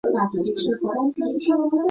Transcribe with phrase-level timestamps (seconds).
[0.03, 1.79] 但仍有以驱除恶运的仪式存在的寺院。